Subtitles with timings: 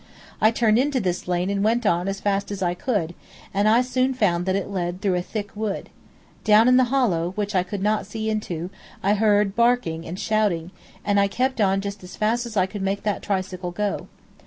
[0.41, 3.13] I turned into this lane and went on as fast as I could,
[3.53, 5.91] and I soon found that it led through a thick wood.
[6.43, 8.71] Down in the hollow, which I could not see into,
[9.03, 10.71] I heard a barking and shouting,
[11.05, 14.07] and I kept on just as fast as I could make that tricycle go.